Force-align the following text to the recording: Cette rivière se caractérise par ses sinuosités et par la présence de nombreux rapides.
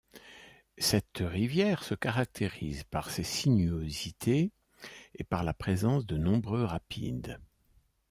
Cette 0.79 1.19
rivière 1.19 1.83
se 1.83 1.93
caractérise 1.93 2.85
par 2.85 3.11
ses 3.11 3.21
sinuosités 3.21 4.51
et 5.13 5.23
par 5.23 5.43
la 5.43 5.53
présence 5.53 6.07
de 6.07 6.17
nombreux 6.17 6.63
rapides. 6.63 7.39